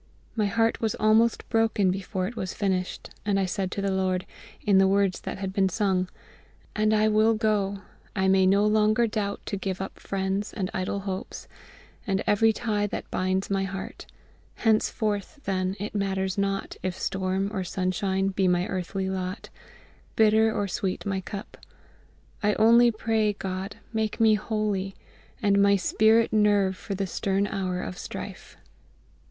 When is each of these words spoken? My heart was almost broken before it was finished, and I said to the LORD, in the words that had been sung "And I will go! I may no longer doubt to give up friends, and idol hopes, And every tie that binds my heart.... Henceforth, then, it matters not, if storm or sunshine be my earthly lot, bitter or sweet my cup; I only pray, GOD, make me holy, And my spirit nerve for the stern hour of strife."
My 0.35 0.47
heart 0.47 0.81
was 0.81 0.95
almost 0.95 1.47
broken 1.49 1.91
before 1.91 2.25
it 2.25 2.35
was 2.35 2.55
finished, 2.55 3.11
and 3.23 3.39
I 3.39 3.45
said 3.45 3.69
to 3.69 3.81
the 3.83 3.91
LORD, 3.91 4.25
in 4.65 4.79
the 4.79 4.87
words 4.87 5.21
that 5.21 5.37
had 5.37 5.53
been 5.53 5.69
sung 5.69 6.09
"And 6.75 6.91
I 6.91 7.07
will 7.07 7.35
go! 7.35 7.81
I 8.15 8.27
may 8.27 8.47
no 8.47 8.65
longer 8.65 9.05
doubt 9.05 9.41
to 9.45 9.57
give 9.57 9.79
up 9.79 9.99
friends, 9.99 10.53
and 10.53 10.71
idol 10.73 11.01
hopes, 11.01 11.47
And 12.07 12.23
every 12.25 12.51
tie 12.51 12.87
that 12.87 13.11
binds 13.11 13.51
my 13.51 13.63
heart.... 13.63 14.07
Henceforth, 14.55 15.39
then, 15.43 15.75
it 15.79 15.93
matters 15.93 16.35
not, 16.35 16.77
if 16.81 16.97
storm 16.97 17.51
or 17.53 17.63
sunshine 17.63 18.29
be 18.29 18.47
my 18.47 18.65
earthly 18.65 19.07
lot, 19.07 19.49
bitter 20.15 20.51
or 20.51 20.67
sweet 20.67 21.05
my 21.05 21.21
cup; 21.21 21.57
I 22.41 22.55
only 22.55 22.89
pray, 22.89 23.33
GOD, 23.33 23.75
make 23.93 24.19
me 24.19 24.33
holy, 24.33 24.95
And 25.43 25.61
my 25.61 25.75
spirit 25.75 26.33
nerve 26.33 26.75
for 26.75 26.95
the 26.95 27.05
stern 27.05 27.45
hour 27.45 27.81
of 27.83 27.99
strife." 27.99 28.57